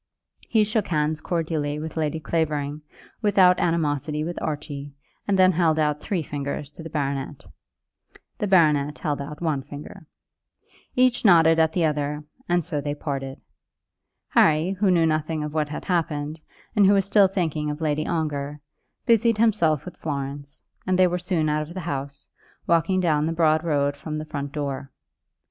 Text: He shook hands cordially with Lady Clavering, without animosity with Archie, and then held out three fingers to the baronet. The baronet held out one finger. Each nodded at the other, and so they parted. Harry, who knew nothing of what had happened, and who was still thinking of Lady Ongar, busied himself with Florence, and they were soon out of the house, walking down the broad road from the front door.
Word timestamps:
He 0.49 0.63
shook 0.63 0.87
hands 0.87 1.21
cordially 1.21 1.77
with 1.77 1.95
Lady 1.95 2.19
Clavering, 2.19 2.81
without 3.21 3.59
animosity 3.59 4.23
with 4.23 4.41
Archie, 4.41 4.95
and 5.27 5.37
then 5.37 5.51
held 5.51 5.77
out 5.77 5.99
three 5.99 6.23
fingers 6.23 6.71
to 6.71 6.81
the 6.81 6.89
baronet. 6.89 7.45
The 8.39 8.47
baronet 8.47 8.97
held 8.97 9.21
out 9.21 9.41
one 9.43 9.61
finger. 9.61 10.07
Each 10.95 11.23
nodded 11.23 11.59
at 11.59 11.73
the 11.73 11.85
other, 11.85 12.23
and 12.49 12.63
so 12.63 12.81
they 12.81 12.95
parted. 12.95 13.39
Harry, 14.29 14.71
who 14.71 14.89
knew 14.89 15.05
nothing 15.05 15.43
of 15.43 15.53
what 15.53 15.69
had 15.69 15.85
happened, 15.85 16.41
and 16.75 16.87
who 16.87 16.93
was 16.93 17.05
still 17.05 17.27
thinking 17.27 17.69
of 17.69 17.79
Lady 17.79 18.07
Ongar, 18.07 18.59
busied 19.05 19.37
himself 19.37 19.85
with 19.85 19.97
Florence, 19.97 20.63
and 20.87 20.97
they 20.97 21.05
were 21.05 21.19
soon 21.19 21.47
out 21.47 21.67
of 21.67 21.75
the 21.75 21.81
house, 21.81 22.27
walking 22.65 22.99
down 23.01 23.27
the 23.27 23.33
broad 23.33 23.63
road 23.63 23.95
from 23.95 24.17
the 24.17 24.25
front 24.25 24.51
door. 24.51 24.91